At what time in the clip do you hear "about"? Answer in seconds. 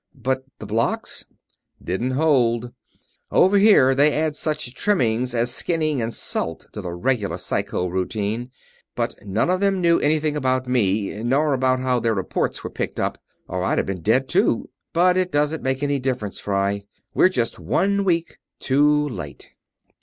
10.35-10.67, 11.53-11.81